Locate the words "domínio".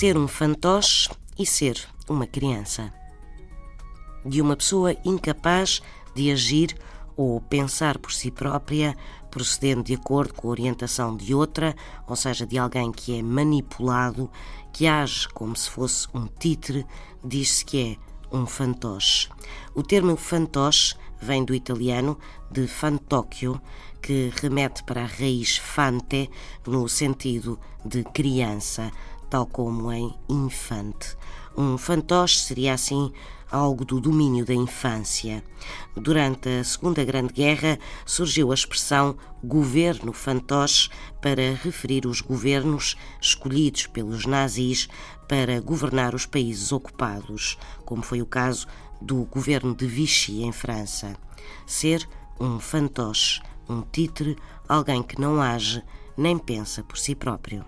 34.00-34.44